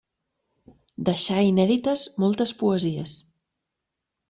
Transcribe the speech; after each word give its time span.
Deixà 1.09 1.37
inèdites 1.49 2.07
moltes 2.25 2.55
poesies. 2.65 3.17